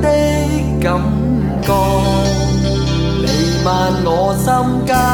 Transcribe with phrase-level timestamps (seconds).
[0.00, 0.08] 的
[0.80, 1.02] 感
[1.62, 1.72] 觉
[3.22, 3.26] 弥
[3.64, 5.13] 漫我心间。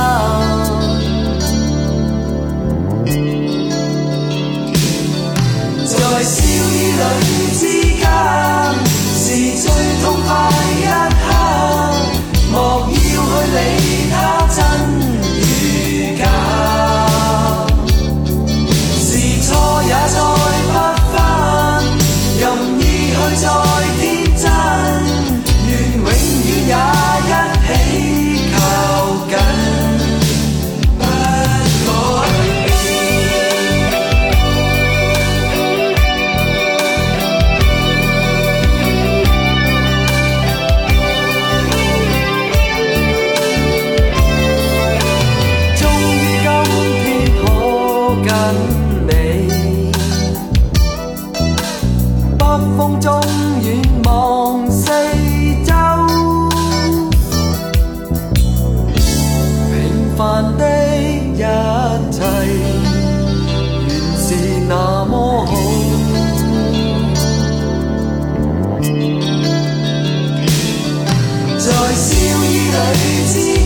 [52.80, 53.12] 风中
[53.62, 54.90] 远望四
[55.66, 55.74] 周
[59.70, 60.64] 平凡的
[60.96, 62.22] 一切
[63.86, 64.34] 原是
[64.66, 65.52] 那么好
[71.58, 72.08] 在笑
[72.46, 72.48] 意
[72.94, 73.59] 里